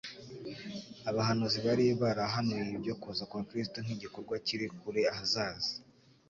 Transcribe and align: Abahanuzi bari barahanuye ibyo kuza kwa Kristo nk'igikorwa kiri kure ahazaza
Abahanuzi 1.09 1.57
bari 1.65 1.85
barahanuye 2.01 2.63
ibyo 2.77 2.93
kuza 3.01 3.23
kwa 3.29 3.41
Kristo 3.49 3.77
nk'igikorwa 3.83 4.35
kiri 4.45 4.65
kure 4.79 5.01
ahazaza 5.13 5.73